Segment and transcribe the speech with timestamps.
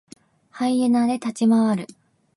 [0.49, 1.87] ハイエナで立ち回る。